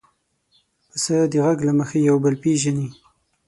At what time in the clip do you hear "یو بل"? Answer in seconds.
2.09-2.35